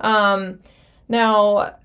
Um, 0.00 0.60
now, 1.08 1.76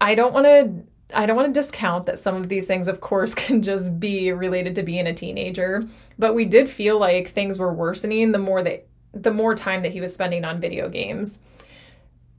I 0.00 0.16
don't 0.16 0.32
want 0.32 0.46
to 0.46 0.89
I 1.14 1.26
don't 1.26 1.36
want 1.36 1.52
to 1.52 1.60
discount 1.60 2.06
that 2.06 2.18
some 2.18 2.36
of 2.36 2.48
these 2.48 2.66
things, 2.66 2.88
of 2.88 3.00
course, 3.00 3.34
can 3.34 3.62
just 3.62 3.98
be 3.98 4.32
related 4.32 4.74
to 4.76 4.82
being 4.82 5.06
a 5.06 5.14
teenager, 5.14 5.86
but 6.18 6.34
we 6.34 6.44
did 6.44 6.68
feel 6.68 6.98
like 6.98 7.28
things 7.28 7.58
were 7.58 7.72
worsening 7.72 8.32
the 8.32 8.38
more 8.38 8.62
that 8.62 8.86
the 9.12 9.32
more 9.32 9.56
time 9.56 9.82
that 9.82 9.92
he 9.92 10.00
was 10.00 10.14
spending 10.14 10.44
on 10.44 10.60
video 10.60 10.88
games. 10.88 11.38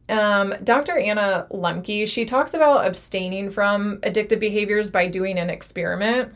Um, 0.07 0.53
Dr. 0.63 0.97
Anna 0.97 1.47
Lembke, 1.51 2.07
she 2.07 2.25
talks 2.25 2.53
about 2.53 2.85
abstaining 2.85 3.49
from 3.49 3.97
addictive 4.01 4.39
behaviors 4.39 4.89
by 4.89 5.07
doing 5.07 5.37
an 5.37 5.49
experiment. 5.49 6.33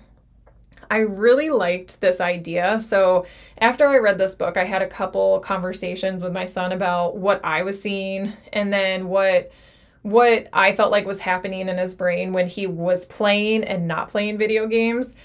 I 0.90 1.00
really 1.00 1.50
liked 1.50 2.00
this 2.00 2.22
idea. 2.22 2.80
So, 2.80 3.26
after 3.58 3.88
I 3.88 3.98
read 3.98 4.18
this 4.18 4.36
book, 4.36 4.56
I 4.56 4.66
had 4.66 4.82
a 4.82 4.88
couple 4.88 5.40
conversations 5.40 6.24
with 6.24 6.32
my 6.32 6.46
son 6.46 6.72
about 6.72 7.18
what 7.18 7.44
I 7.44 7.64
was 7.64 7.82
seeing 7.82 8.34
and 8.54 8.72
then 8.72 9.08
what 9.08 9.52
what 10.06 10.48
I 10.54 10.72
felt 10.72 10.92
like 10.92 11.08
was 11.08 11.20
happening 11.20 11.68
in 11.68 11.80
his 11.80 11.96
brain 11.96 12.32
when 12.32 12.46
he 12.46 12.68
was 12.68 13.08
playing 13.08 13.64
and 13.64 13.88
not 13.88 14.10
playing 14.10 14.38
video 14.38 14.68
games 14.68 15.16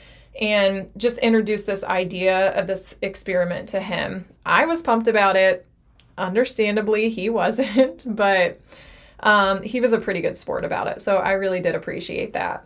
and 0.41 0.91
just 0.97 1.19
introduced 1.19 1.67
this 1.67 1.85
idea 1.85 2.59
of 2.59 2.67
this 2.67 2.95
experiment 3.03 3.69
to 3.69 3.81
him. 3.81 4.25
I 4.47 4.65
was 4.65 4.81
pumped 4.81 5.07
about 5.07 5.37
it. 5.37 5.67
Understandably, 6.17 7.11
he 7.11 7.29
wasn't, 7.29 8.17
but 8.17 8.59
um, 9.21 9.63
he 9.63 9.83
was 9.83 9.93
a 9.93 10.01
pretty 10.01 10.23
good 10.23 10.39
sport 10.39 10.65
about 10.65 10.87
it. 10.87 11.03
So 11.03 11.19
I 11.19 11.33
really 11.33 11.61
did 11.61 11.75
appreciate 11.75 12.33
that. 12.33 12.65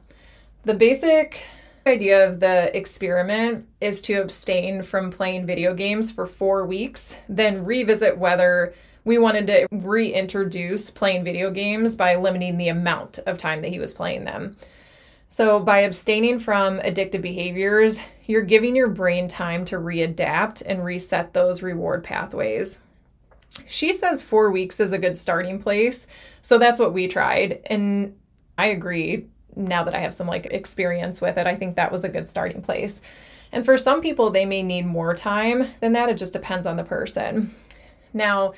The 0.63 0.75
basic 0.75 1.43
idea 1.85 2.29
of 2.29 2.39
the 2.39 2.77
experiment 2.77 3.67
is 3.81 4.01
to 4.03 4.23
abstain 4.23 4.85
from 4.85 5.11
playing 5.11 5.47
video 5.47 5.75
games 5.75 6.13
for 6.13 6.29
four 6.29 6.65
weeks, 6.65 7.17
then 7.29 7.65
revisit 7.65 8.17
whether 8.17 8.73
we 9.05 9.19
wanted 9.19 9.47
to 9.47 9.69
reintroduce 9.71 10.91
playing 10.91 11.25
video 11.25 11.51
games 11.51 11.95
by 11.95 12.17
limiting 12.17 12.57
the 12.57 12.69
amount 12.69 13.19
of 13.27 13.37
time 13.37 13.63
that 13.63 13.69
he 13.69 13.79
was 13.79 13.95
playing 13.95 14.25
them. 14.25 14.57
So, 15.29 15.59
by 15.59 15.81
abstaining 15.81 16.39
from 16.39 16.79
addictive 16.81 17.21
behaviors, 17.21 18.01
you're 18.27 18.43
giving 18.43 18.77
your 18.77 18.89
brain 18.89 19.27
time 19.27 19.65
to 19.67 19.77
readapt 19.77 20.63
and 20.65 20.85
reset 20.85 21.33
those 21.33 21.63
reward 21.63 22.05
pathways. 22.05 22.79
She 23.67 23.95
says 23.95 24.23
four 24.23 24.51
weeks 24.51 24.81
is 24.81 24.93
a 24.93 24.99
good 24.99 25.19
starting 25.19 25.61
place. 25.61 26.07
So, 26.41 26.59
that's 26.59 26.79
what 26.79 26.93
we 26.93 27.09
tried. 27.09 27.63
And 27.67 28.17
I 28.57 28.67
agree 28.67 29.27
now 29.57 29.85
that 29.85 29.95
I 29.95 30.01
have 30.01 30.15
some 30.15 30.27
like 30.27 30.47
experience 30.47 31.21
with 31.21 31.37
it. 31.37 31.47
I 31.47 31.55
think 31.55 31.75
that 31.77 31.93
was 31.93 32.05
a 32.05 32.09
good 32.09 32.29
starting 32.29 32.63
place. 32.63 33.01
And 33.51 33.65
for 33.65 33.77
some 33.77 34.01
people, 34.01 34.31
they 34.31 34.47
may 34.47 34.63
need 34.63 34.87
more 34.87 35.15
time 35.15 35.71
than 35.81 35.93
that. 35.93 36.09
It 36.09 36.17
just 36.17 36.33
depends 36.33 36.67
on 36.67 36.77
the 36.77 36.85
person. 36.85 37.55
Now, 38.13 38.55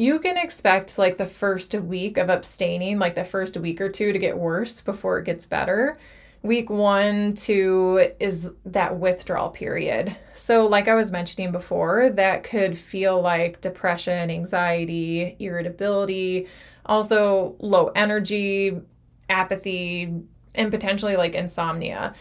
you 0.00 0.18
can 0.18 0.38
expect 0.38 0.96
like 0.96 1.18
the 1.18 1.26
first 1.26 1.74
week 1.74 2.16
of 2.16 2.30
abstaining, 2.30 2.98
like 2.98 3.14
the 3.14 3.22
first 3.22 3.58
week 3.58 3.82
or 3.82 3.90
two 3.90 4.14
to 4.14 4.18
get 4.18 4.38
worse 4.38 4.80
before 4.80 5.18
it 5.18 5.26
gets 5.26 5.44
better. 5.44 5.94
Week 6.42 6.70
one, 6.70 7.34
two 7.34 8.10
is 8.18 8.48
that 8.64 8.98
withdrawal 8.98 9.50
period. 9.50 10.16
So, 10.34 10.66
like 10.66 10.88
I 10.88 10.94
was 10.94 11.12
mentioning 11.12 11.52
before, 11.52 12.08
that 12.08 12.44
could 12.44 12.78
feel 12.78 13.20
like 13.20 13.60
depression, 13.60 14.30
anxiety, 14.30 15.36
irritability, 15.38 16.48
also 16.86 17.56
low 17.58 17.88
energy, 17.88 18.80
apathy, 19.28 20.14
and 20.54 20.70
potentially 20.70 21.16
like 21.16 21.34
insomnia. 21.34 22.14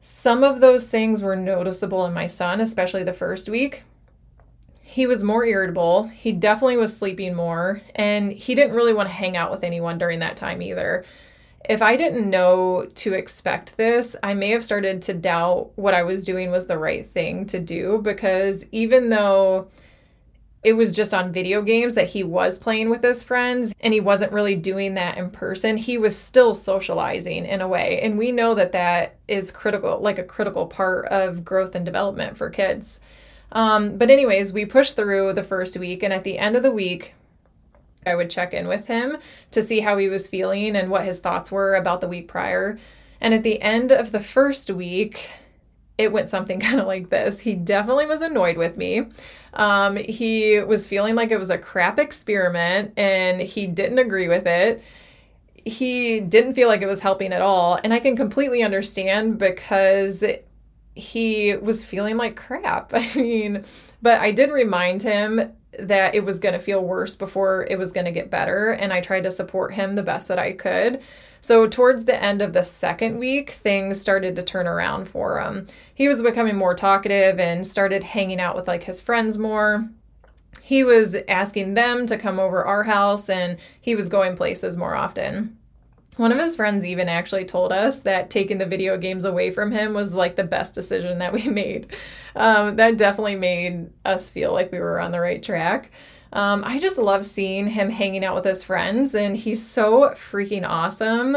Some 0.00 0.44
of 0.44 0.60
those 0.60 0.84
things 0.84 1.22
were 1.22 1.34
noticeable 1.34 2.06
in 2.06 2.14
my 2.14 2.28
son, 2.28 2.60
especially 2.60 3.02
the 3.02 3.12
first 3.12 3.48
week 3.48 3.82
he 4.96 5.06
was 5.06 5.22
more 5.22 5.44
irritable. 5.44 6.04
He 6.04 6.32
definitely 6.32 6.78
was 6.78 6.96
sleeping 6.96 7.34
more, 7.34 7.82
and 7.94 8.32
he 8.32 8.54
didn't 8.54 8.74
really 8.74 8.94
want 8.94 9.10
to 9.10 9.14
hang 9.14 9.36
out 9.36 9.50
with 9.50 9.62
anyone 9.62 9.98
during 9.98 10.20
that 10.20 10.38
time 10.38 10.62
either. 10.62 11.04
If 11.68 11.82
I 11.82 11.96
didn't 11.96 12.30
know 12.30 12.86
to 12.94 13.12
expect 13.12 13.76
this, 13.76 14.16
I 14.22 14.32
may 14.32 14.48
have 14.52 14.64
started 14.64 15.02
to 15.02 15.12
doubt 15.12 15.72
what 15.74 15.92
I 15.92 16.02
was 16.02 16.24
doing 16.24 16.50
was 16.50 16.66
the 16.66 16.78
right 16.78 17.06
thing 17.06 17.44
to 17.48 17.60
do 17.60 18.00
because 18.02 18.64
even 18.72 19.10
though 19.10 19.68
it 20.64 20.72
was 20.72 20.96
just 20.96 21.12
on 21.12 21.30
video 21.30 21.60
games 21.60 21.94
that 21.94 22.08
he 22.08 22.24
was 22.24 22.58
playing 22.58 22.88
with 22.88 23.02
his 23.02 23.22
friends 23.22 23.74
and 23.80 23.92
he 23.92 24.00
wasn't 24.00 24.32
really 24.32 24.56
doing 24.56 24.94
that 24.94 25.18
in 25.18 25.30
person 25.30 25.76
he 25.76 25.96
was 25.96 26.18
still 26.18 26.54
socializing 26.54 27.44
in 27.44 27.60
a 27.60 27.68
way 27.68 28.00
and 28.02 28.18
we 28.18 28.32
know 28.32 28.54
that 28.54 28.72
that 28.72 29.16
is 29.28 29.52
critical 29.52 30.00
like 30.00 30.18
a 30.18 30.24
critical 30.24 30.66
part 30.66 31.06
of 31.06 31.44
growth 31.44 31.76
and 31.76 31.84
development 31.84 32.36
for 32.36 32.50
kids 32.50 33.00
um, 33.52 33.96
but, 33.96 34.10
anyways, 34.10 34.52
we 34.52 34.66
pushed 34.66 34.96
through 34.96 35.32
the 35.32 35.44
first 35.44 35.76
week, 35.76 36.02
and 36.02 36.12
at 36.12 36.24
the 36.24 36.38
end 36.38 36.56
of 36.56 36.62
the 36.62 36.70
week, 36.70 37.14
I 38.06 38.14
would 38.14 38.30
check 38.30 38.54
in 38.54 38.68
with 38.68 38.86
him 38.86 39.18
to 39.50 39.62
see 39.62 39.80
how 39.80 39.96
he 39.96 40.08
was 40.08 40.28
feeling 40.28 40.76
and 40.76 40.90
what 40.90 41.04
his 41.04 41.18
thoughts 41.18 41.50
were 41.50 41.74
about 41.74 42.00
the 42.00 42.08
week 42.08 42.28
prior. 42.28 42.78
And 43.20 43.34
at 43.34 43.42
the 43.42 43.60
end 43.60 43.90
of 43.90 44.12
the 44.12 44.20
first 44.20 44.70
week, 44.70 45.28
it 45.98 46.12
went 46.12 46.28
something 46.28 46.60
kind 46.66 46.80
of 46.80 46.86
like 46.86 47.10
this. 47.10 47.40
He 47.40 47.54
definitely 47.54 48.06
was 48.06 48.20
annoyed 48.20 48.56
with 48.56 48.76
me. 48.76 49.08
Um, 49.54 49.96
he 49.96 50.60
was 50.60 50.86
feeling 50.86 51.14
like 51.14 51.30
it 51.30 51.38
was 51.38 51.50
a 51.50 51.58
crap 51.58 51.98
experiment 51.98 52.92
and 52.96 53.40
he 53.40 53.66
didn't 53.66 53.98
agree 53.98 54.28
with 54.28 54.46
it. 54.46 54.82
He 55.64 56.20
didn't 56.20 56.54
feel 56.54 56.68
like 56.68 56.82
it 56.82 56.86
was 56.86 57.00
helping 57.00 57.32
at 57.32 57.42
all. 57.42 57.80
And 57.82 57.92
I 57.92 57.98
can 57.98 58.16
completely 58.16 58.62
understand 58.62 59.38
because 59.38 60.22
he 60.96 61.54
was 61.54 61.84
feeling 61.84 62.16
like 62.16 62.34
crap. 62.34 62.90
I 62.94 63.08
mean, 63.14 63.64
but 64.02 64.20
I 64.20 64.32
did 64.32 64.50
remind 64.50 65.02
him 65.02 65.52
that 65.78 66.14
it 66.14 66.24
was 66.24 66.38
going 66.38 66.54
to 66.54 66.58
feel 66.58 66.82
worse 66.82 67.14
before 67.14 67.66
it 67.70 67.78
was 67.78 67.92
going 67.92 68.06
to 68.06 68.10
get 68.10 68.30
better. 68.30 68.70
And 68.70 68.92
I 68.92 69.02
tried 69.02 69.24
to 69.24 69.30
support 69.30 69.74
him 69.74 69.94
the 69.94 70.02
best 70.02 70.26
that 70.28 70.38
I 70.38 70.52
could. 70.52 71.02
So, 71.42 71.68
towards 71.68 72.04
the 72.04 72.20
end 72.20 72.42
of 72.42 72.54
the 72.54 72.64
second 72.64 73.18
week, 73.18 73.50
things 73.50 74.00
started 74.00 74.34
to 74.36 74.42
turn 74.42 74.66
around 74.66 75.06
for 75.06 75.38
him. 75.38 75.66
He 75.94 76.08
was 76.08 76.22
becoming 76.22 76.56
more 76.56 76.74
talkative 76.74 77.38
and 77.38 77.64
started 77.64 78.02
hanging 78.02 78.40
out 78.40 78.56
with 78.56 78.66
like 78.66 78.84
his 78.84 79.00
friends 79.00 79.38
more. 79.38 79.88
He 80.62 80.82
was 80.82 81.14
asking 81.28 81.74
them 81.74 82.06
to 82.06 82.16
come 82.16 82.40
over 82.40 82.64
our 82.64 82.82
house 82.82 83.28
and 83.28 83.58
he 83.80 83.94
was 83.94 84.08
going 84.08 84.34
places 84.34 84.76
more 84.76 84.94
often. 84.94 85.56
One 86.16 86.32
of 86.32 86.38
his 86.38 86.56
friends 86.56 86.86
even 86.86 87.08
actually 87.08 87.44
told 87.44 87.72
us 87.72 88.00
that 88.00 88.30
taking 88.30 88.58
the 88.58 88.66
video 88.66 88.96
games 88.96 89.24
away 89.24 89.50
from 89.50 89.70
him 89.70 89.92
was 89.92 90.14
like 90.14 90.36
the 90.36 90.44
best 90.44 90.74
decision 90.74 91.18
that 91.18 91.32
we 91.32 91.48
made. 91.48 91.94
Um, 92.34 92.76
that 92.76 92.96
definitely 92.96 93.36
made 93.36 93.90
us 94.04 94.30
feel 94.30 94.52
like 94.52 94.72
we 94.72 94.78
were 94.78 94.98
on 94.98 95.12
the 95.12 95.20
right 95.20 95.42
track. 95.42 95.90
Um, 96.32 96.64
I 96.64 96.78
just 96.78 96.98
love 96.98 97.24
seeing 97.24 97.68
him 97.68 97.90
hanging 97.90 98.24
out 98.24 98.34
with 98.34 98.44
his 98.44 98.64
friends, 98.64 99.14
and 99.14 99.36
he's 99.36 99.64
so 99.64 100.10
freaking 100.10 100.68
awesome. 100.68 101.36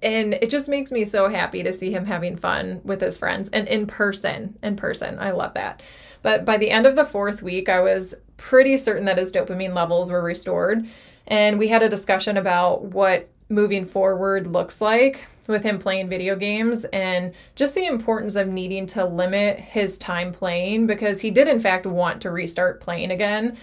And 0.00 0.34
it 0.34 0.50
just 0.50 0.68
makes 0.68 0.92
me 0.92 1.04
so 1.04 1.28
happy 1.28 1.62
to 1.62 1.72
see 1.72 1.90
him 1.90 2.04
having 2.04 2.36
fun 2.36 2.80
with 2.84 3.00
his 3.00 3.18
friends 3.18 3.48
and 3.48 3.66
in 3.66 3.86
person. 3.86 4.56
In 4.62 4.76
person, 4.76 5.18
I 5.18 5.32
love 5.32 5.54
that. 5.54 5.82
But 6.22 6.44
by 6.44 6.56
the 6.56 6.70
end 6.70 6.86
of 6.86 6.94
the 6.94 7.04
fourth 7.04 7.42
week, 7.42 7.68
I 7.68 7.80
was 7.80 8.14
pretty 8.36 8.76
certain 8.76 9.06
that 9.06 9.18
his 9.18 9.32
dopamine 9.32 9.74
levels 9.74 10.10
were 10.10 10.22
restored. 10.22 10.86
And 11.26 11.58
we 11.58 11.68
had 11.68 11.82
a 11.82 11.88
discussion 11.88 12.36
about 12.36 12.84
what 12.84 13.28
moving 13.48 13.84
forward 13.84 14.46
looks 14.46 14.80
like 14.80 15.26
with 15.46 15.62
him 15.62 15.78
playing 15.78 16.08
video 16.08 16.36
games 16.36 16.84
and 16.86 17.32
just 17.56 17.74
the 17.74 17.86
importance 17.86 18.36
of 18.36 18.48
needing 18.48 18.86
to 18.86 19.04
limit 19.04 19.58
his 19.58 19.98
time 19.98 20.32
playing 20.32 20.86
because 20.86 21.20
he 21.20 21.30
did, 21.30 21.48
in 21.48 21.58
fact, 21.58 21.86
want 21.86 22.20
to 22.22 22.30
restart 22.30 22.80
playing 22.80 23.10
again. 23.10 23.56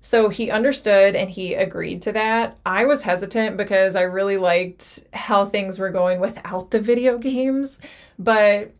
So 0.00 0.30
he 0.30 0.50
understood 0.50 1.14
and 1.14 1.30
he 1.30 1.54
agreed 1.54 2.02
to 2.02 2.12
that. 2.12 2.58
I 2.66 2.86
was 2.86 3.02
hesitant 3.02 3.56
because 3.56 3.94
I 3.94 4.02
really 4.02 4.36
liked 4.36 5.04
how 5.12 5.44
things 5.44 5.78
were 5.78 5.90
going 5.90 6.18
without 6.18 6.70
the 6.70 6.80
video 6.80 7.18
games. 7.18 7.78
But 8.18 8.72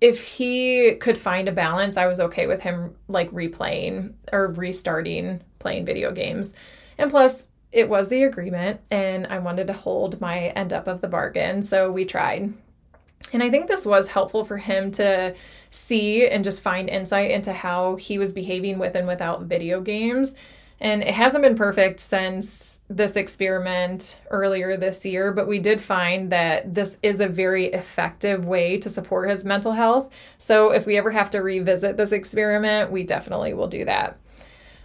if 0.00 0.24
he 0.24 0.94
could 1.00 1.18
find 1.18 1.48
a 1.48 1.52
balance, 1.52 1.96
I 1.96 2.06
was 2.06 2.20
okay 2.20 2.46
with 2.46 2.62
him 2.62 2.94
like 3.08 3.30
replaying 3.32 4.12
or 4.30 4.52
restarting 4.52 5.42
playing 5.58 5.84
video 5.84 6.12
games. 6.12 6.52
And 6.96 7.10
plus, 7.10 7.47
it 7.72 7.88
was 7.88 8.08
the 8.08 8.24
agreement 8.24 8.80
and 8.90 9.26
I 9.26 9.38
wanted 9.38 9.66
to 9.66 9.72
hold 9.72 10.20
my 10.20 10.48
end 10.48 10.72
up 10.72 10.86
of 10.86 11.00
the 11.00 11.08
bargain, 11.08 11.62
so 11.62 11.90
we 11.90 12.04
tried. 12.04 12.52
And 13.32 13.42
I 13.42 13.50
think 13.50 13.68
this 13.68 13.84
was 13.84 14.08
helpful 14.08 14.44
for 14.44 14.56
him 14.56 14.90
to 14.92 15.34
see 15.70 16.26
and 16.26 16.44
just 16.44 16.62
find 16.62 16.88
insight 16.88 17.30
into 17.30 17.52
how 17.52 17.96
he 17.96 18.18
was 18.18 18.32
behaving 18.32 18.78
with 18.78 18.94
and 18.94 19.06
without 19.06 19.42
video 19.42 19.80
games. 19.80 20.34
And 20.80 21.02
it 21.02 21.12
hasn't 21.12 21.42
been 21.42 21.56
perfect 21.56 21.98
since 21.98 22.80
this 22.88 23.16
experiment 23.16 24.20
earlier 24.30 24.76
this 24.76 25.04
year, 25.04 25.32
but 25.32 25.48
we 25.48 25.58
did 25.58 25.80
find 25.80 26.30
that 26.30 26.72
this 26.72 26.98
is 27.02 27.18
a 27.18 27.26
very 27.26 27.66
effective 27.66 28.44
way 28.44 28.78
to 28.78 28.88
support 28.88 29.28
his 29.28 29.44
mental 29.44 29.72
health. 29.72 30.10
So 30.38 30.70
if 30.70 30.86
we 30.86 30.96
ever 30.96 31.10
have 31.10 31.30
to 31.30 31.40
revisit 31.40 31.96
this 31.96 32.12
experiment, 32.12 32.92
we 32.92 33.02
definitely 33.02 33.54
will 33.54 33.66
do 33.66 33.84
that. 33.86 34.18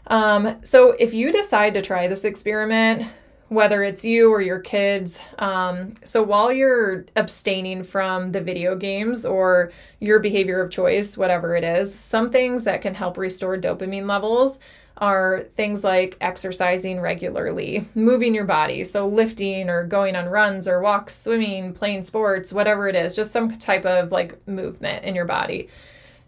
Um, 0.07 0.59
so 0.63 0.91
if 0.99 1.13
you 1.13 1.31
decide 1.31 1.73
to 1.75 1.81
try 1.81 2.07
this 2.07 2.23
experiment, 2.23 3.07
whether 3.53 3.83
it's 3.83 4.03
you 4.03 4.31
or 4.31 4.41
your 4.41 4.59
kids. 4.59 5.19
Um, 5.37 5.93
so 6.03 6.23
while 6.23 6.51
you're 6.51 7.05
abstaining 7.15 7.83
from 7.83 8.31
the 8.31 8.41
video 8.41 8.75
games 8.75 9.25
or 9.25 9.71
your 9.99 10.19
behavior 10.19 10.61
of 10.61 10.71
choice, 10.71 11.17
whatever 11.17 11.55
it 11.55 11.63
is, 11.63 11.93
some 11.93 12.31
things 12.31 12.63
that 12.63 12.81
can 12.81 12.95
help 12.95 13.17
restore 13.17 13.57
dopamine 13.57 14.07
levels 14.07 14.59
are 14.97 15.45
things 15.55 15.83
like 15.83 16.17
exercising 16.21 16.99
regularly, 16.99 17.87
moving 17.95 18.33
your 18.33 18.45
body, 18.45 18.83
so 18.83 19.07
lifting 19.07 19.69
or 19.69 19.85
going 19.85 20.15
on 20.15 20.27
runs 20.27 20.67
or 20.67 20.81
walks, 20.81 21.15
swimming, 21.15 21.73
playing 21.73 22.01
sports, 22.01 22.53
whatever 22.53 22.87
it 22.87 22.95
is, 22.95 23.15
just 23.15 23.31
some 23.31 23.57
type 23.57 23.85
of 23.85 24.11
like 24.11 24.47
movement 24.47 25.03
in 25.03 25.15
your 25.15 25.25
body. 25.25 25.67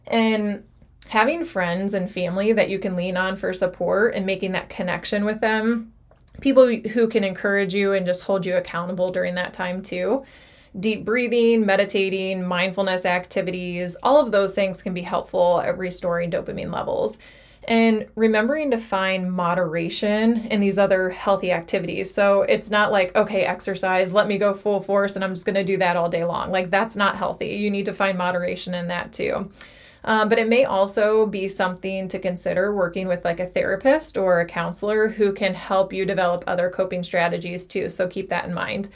And 0.08 0.64
having 1.08 1.46
friends 1.46 1.94
and 1.94 2.10
family 2.10 2.52
that 2.54 2.70
you 2.70 2.80
can 2.80 2.96
lean 2.96 3.18
on 3.18 3.36
for 3.36 3.54
support 3.54 4.16
and 4.16 4.26
making 4.26 4.52
that 4.54 4.70
connection 4.70 5.26
with 5.26 5.42
them 5.42 5.94
people 6.42 6.68
who 6.68 7.08
can 7.08 7.24
encourage 7.24 7.74
you 7.74 7.94
and 7.94 8.06
just 8.06 8.22
hold 8.22 8.46
you 8.46 8.56
accountable 8.56 9.12
during 9.12 9.36
that 9.36 9.54
time 9.54 9.82
too. 9.82 10.24
Deep 10.80 11.06
breathing, 11.06 11.66
meditating, 11.66 12.46
mindfulness 12.46 13.06
activities, 13.06 13.96
all 14.04 14.20
of 14.20 14.32
those 14.32 14.54
things 14.54 14.82
can 14.82 14.94
be 14.94 15.02
helpful 15.02 15.62
at 15.62 15.78
restoring 15.78 16.30
dopamine 16.30 16.74
levels. 16.74 17.18
And 17.68 18.06
remembering 18.16 18.70
to 18.72 18.78
find 18.78 19.32
moderation 19.32 20.46
in 20.48 20.60
these 20.60 20.78
other 20.78 21.10
healthy 21.10 21.52
activities. 21.52 22.14
So 22.14 22.44
it's 22.44 22.70
not 22.70 22.92
like, 22.92 23.16
okay, 23.16 23.44
exercise, 23.44 24.14
let 24.14 24.28
me 24.28 24.38
go 24.38 24.54
full 24.54 24.82
force 24.82 25.16
and 25.16 25.24
I'm 25.24 25.34
just 25.34 25.48
to 25.48 25.64
do 25.64 25.78
that 25.78 25.96
all 25.96 26.08
day 26.08 26.26
long. 26.26 26.52
Like, 26.52 26.70
that's 26.70 26.96
not 26.96 27.16
healthy. 27.16 27.56
You 27.56 27.72
need 27.72 27.86
to 27.86 27.94
find 27.94 28.20
moderation 28.20 28.76
in 28.76 28.90
that 28.90 29.14
too. 29.14 29.50
Um, 30.06 30.30
but 30.30 30.38
it 30.38 30.48
may 30.48 30.66
also 30.66 31.26
be 31.26 31.48
something 31.48 32.08
to 32.10 32.20
consider 32.20 32.74
working 32.74 33.08
with 33.08 33.26
like 33.26 33.40
a 33.40 33.48
therapist 33.48 34.18
or 34.18 34.40
a 34.40 34.46
counselor 34.46 35.10
who 35.10 35.34
can 35.34 35.56
help 35.56 35.92
you 35.92 36.06
develop 36.06 36.44
other 36.46 36.70
coping 36.70 37.02
strategies 37.02 37.66
too. 37.66 37.90
So 37.90 38.08
keep 38.08 38.30
that 38.30 38.46
in 38.46 38.54
mind. 38.54 38.90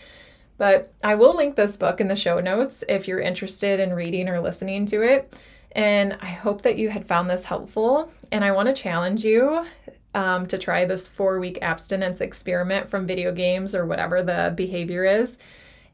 But 0.57 0.93
I 1.03 1.15
will 1.15 1.35
link 1.35 1.55
this 1.55 1.77
book 1.77 1.99
in 1.99 2.07
the 2.07 2.15
show 2.15 2.39
notes 2.39 2.83
if 2.87 3.07
you're 3.07 3.19
interested 3.19 3.79
in 3.79 3.93
reading 3.93 4.29
or 4.29 4.39
listening 4.39 4.85
to 4.87 5.01
it. 5.01 5.33
And 5.71 6.15
I 6.21 6.27
hope 6.27 6.61
that 6.61 6.77
you 6.77 6.89
had 6.89 7.07
found 7.07 7.29
this 7.29 7.43
helpful. 7.43 8.11
And 8.31 8.43
I 8.43 8.51
want 8.51 8.67
to 8.67 8.81
challenge 8.81 9.23
you 9.23 9.65
um, 10.13 10.45
to 10.47 10.57
try 10.59 10.85
this 10.85 11.07
four 11.07 11.39
week 11.39 11.59
abstinence 11.61 12.21
experiment 12.21 12.87
from 12.87 13.07
video 13.07 13.31
games 13.31 13.73
or 13.73 13.85
whatever 13.85 14.21
the 14.21 14.53
behavior 14.55 15.05
is 15.05 15.37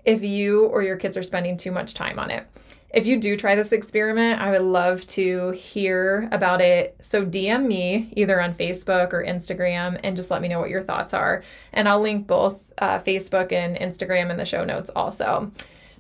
if 0.04 0.24
you 0.24 0.66
or 0.66 0.84
your 0.84 0.98
kids 0.98 1.16
are 1.18 1.24
spending 1.24 1.58
too 1.58 1.72
much 1.72 1.94
time 1.94 2.20
on 2.20 2.32
it 2.32 2.48
if 2.96 3.06
you 3.06 3.20
do 3.20 3.36
try 3.36 3.56
this 3.56 3.74
experiment, 3.74 4.42
I 4.42 4.52
would 4.52 4.62
love 4.62 5.06
to 5.08 5.50
hear 5.52 6.30
about 6.32 6.62
it. 6.62 6.96
So 7.02 7.26
DM 7.26 7.68
me 7.68 8.10
either 8.16 8.42
on 8.42 8.56
Facebook 8.56 9.12
or 9.12 9.22
Instagram 9.22 10.00
and 10.02 10.16
just 10.16 10.32
let 10.32 10.42
me 10.42 10.48
know 10.48 10.62
what 10.62 10.70
your 10.70 10.82
thoughts 10.82 11.14
are. 11.14 11.44
And 11.74 11.90
I'll 11.90 12.00
link 12.00 12.26
both 12.26 12.64
uh, 12.78 13.00
Facebook 13.00 13.52
and 13.52 13.76
Instagram 13.76 14.32
in 14.32 14.38
the 14.38 14.46
show 14.46 14.64
notes 14.64 14.90
also. 14.96 15.52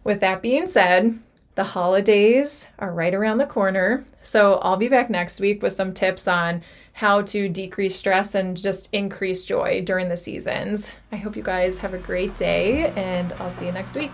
With 0.06 0.22
that 0.22 0.42
being 0.42 0.68
said, 0.68 1.20
the 1.56 1.66
holidays 1.66 2.66
are 2.80 2.94
right 2.94 3.14
around 3.14 3.40
the 3.40 3.46
corner. 3.46 4.06
So 4.22 4.56
I'll 4.56 4.78
be 4.78 4.88
back 4.88 5.10
next 5.10 5.42
week 5.42 5.62
with 5.62 5.74
some 5.74 5.92
tips 5.92 6.30
on 6.30 6.62
how 6.94 7.24
to 7.24 7.50
decrease 7.50 7.98
stress 7.98 8.36
and 8.36 8.56
just 8.56 8.88
increase 8.94 9.44
joy 9.44 9.84
during 9.84 10.08
the 10.08 10.18
seasons. 10.18 10.90
I 11.12 11.18
hope 11.18 11.36
you 11.36 11.44
guys 11.44 11.78
have 11.80 11.94
a 11.94 11.98
great 11.98 12.38
day 12.38 12.88
and 12.96 13.34
I'll 13.34 13.52
see 13.52 13.66
you 13.66 13.74
next 13.74 13.96
week. 13.96 14.12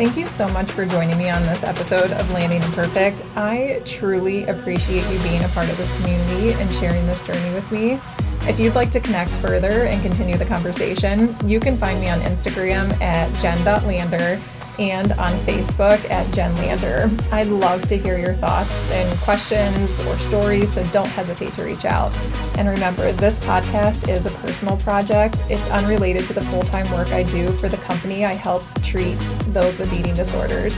Thank 0.00 0.16
you 0.16 0.28
so 0.28 0.48
much 0.48 0.72
for 0.72 0.86
joining 0.86 1.18
me 1.18 1.28
on 1.28 1.42
this 1.42 1.62
episode 1.62 2.10
of 2.12 2.30
Landing 2.30 2.62
Imperfect. 2.62 3.22
I 3.36 3.82
truly 3.84 4.44
appreciate 4.44 5.06
you 5.12 5.22
being 5.22 5.44
a 5.44 5.48
part 5.48 5.68
of 5.68 5.76
this 5.76 5.94
community 6.00 6.54
and 6.54 6.72
sharing 6.76 7.06
this 7.06 7.20
journey 7.20 7.52
with 7.52 7.70
me. 7.70 8.00
If 8.48 8.58
you'd 8.58 8.74
like 8.74 8.90
to 8.92 9.00
connect 9.00 9.36
further 9.36 9.82
and 9.82 10.00
continue 10.00 10.38
the 10.38 10.46
conversation, 10.46 11.36
you 11.46 11.60
can 11.60 11.76
find 11.76 12.00
me 12.00 12.08
on 12.08 12.18
Instagram 12.20 12.98
at 13.02 13.30
jen.lander 13.42 14.40
and 14.80 15.12
on 15.12 15.32
Facebook 15.40 16.10
at 16.10 16.32
Jen 16.32 16.54
Lander. 16.56 17.10
I'd 17.30 17.48
love 17.48 17.86
to 17.88 17.98
hear 17.98 18.18
your 18.18 18.32
thoughts 18.32 18.90
and 18.92 19.20
questions 19.20 20.00
or 20.06 20.18
stories, 20.18 20.72
so 20.72 20.82
don't 20.84 21.06
hesitate 21.08 21.50
to 21.50 21.64
reach 21.64 21.84
out. 21.84 22.16
And 22.56 22.66
remember, 22.66 23.12
this 23.12 23.38
podcast 23.40 24.08
is 24.08 24.24
a 24.24 24.30
personal 24.30 24.78
project, 24.78 25.42
it's 25.50 25.68
unrelated 25.70 26.24
to 26.26 26.32
the 26.32 26.40
full 26.40 26.62
time 26.62 26.90
work 26.92 27.08
I 27.08 27.24
do 27.24 27.52
for 27.58 27.68
the 27.68 27.76
company 27.76 28.24
I 28.24 28.32
help 28.32 28.62
treat 28.82 29.18
those 29.48 29.78
with 29.78 29.92
eating 29.92 30.14
disorders. 30.14 30.74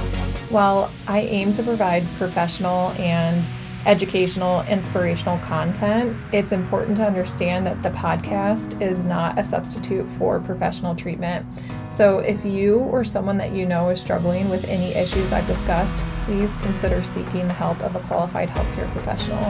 While 0.50 0.90
I 1.06 1.20
aim 1.20 1.52
to 1.52 1.62
provide 1.62 2.04
professional 2.18 2.90
and 2.98 3.48
educational, 3.86 4.62
inspirational 4.62 5.38
content, 5.38 6.16
it's 6.32 6.52
important 6.52 6.96
to 6.96 7.06
understand 7.06 7.66
that 7.66 7.82
the 7.82 7.90
podcast 7.90 8.80
is 8.80 9.04
not 9.04 9.38
a 9.38 9.44
substitute 9.44 10.08
for 10.10 10.40
professional 10.40 10.94
treatment. 10.94 11.46
So, 11.88 12.20
if 12.20 12.44
you 12.44 12.78
or 12.78 13.04
someone 13.04 13.36
that 13.38 13.52
you 13.52 13.66
know 13.66 13.90
is 13.90 14.00
struggling 14.00 14.48
with 14.48 14.68
any 14.68 14.94
issues 14.94 15.32
I've 15.32 15.46
discussed, 15.46 15.98
please 16.24 16.54
consider 16.56 17.02
seeking 17.02 17.48
the 17.48 17.52
help 17.52 17.80
of 17.82 17.96
a 17.96 18.00
qualified 18.00 18.48
healthcare 18.48 18.90
professional. 18.92 19.44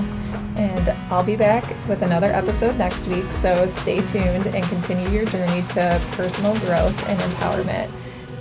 And 0.56 0.88
I'll 1.10 1.24
be 1.24 1.36
back 1.36 1.64
with 1.88 2.02
another 2.02 2.32
episode 2.32 2.76
next 2.76 3.06
week, 3.06 3.30
so 3.32 3.66
stay 3.66 4.04
tuned 4.04 4.48
and 4.48 4.64
continue 4.64 5.08
your 5.08 5.26
journey 5.26 5.62
to 5.68 6.00
personal 6.12 6.58
growth 6.60 7.08
and 7.08 7.18
empowerment. 7.20 7.90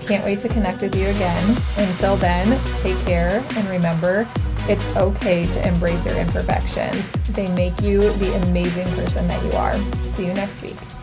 Can't 0.08 0.26
wait 0.26 0.40
to 0.40 0.48
connect 0.48 0.82
with 0.82 0.96
you 0.96 1.08
again. 1.08 1.58
Until 1.78 2.16
then, 2.16 2.60
take 2.78 2.98
care 3.06 3.44
and 3.56 3.70
remember 3.70 4.28
it's 4.70 4.96
okay 4.96 5.46
to 5.46 5.68
embrace 5.68 6.06
your 6.06 6.16
imperfections. 6.18 7.10
They 7.30 7.52
make 7.54 7.82
you 7.82 8.12
the 8.14 8.34
amazing 8.44 8.88
person 8.96 9.28
that 9.28 9.44
you 9.44 9.52
are. 9.54 9.80
See 10.04 10.26
you 10.26 10.34
next 10.34 10.62
week. 10.62 11.01